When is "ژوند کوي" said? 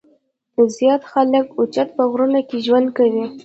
2.65-3.25